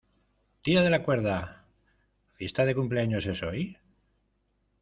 ¡Tira 0.63 0.81
de 0.81 0.89
la 0.89 1.03
cuerda!¿ 1.03 1.29
la 1.43 1.65
fiesta 2.35 2.65
de 2.65 2.73
cumpleaños 2.73 3.27
es 3.27 3.43
hoy? 3.43 3.77